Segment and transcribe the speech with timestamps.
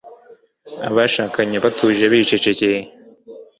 [0.87, 2.79] Abashakanye batuje bicecekeye